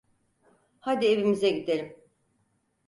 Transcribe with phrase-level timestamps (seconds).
[0.79, 1.95] Hadi evimize gidelim.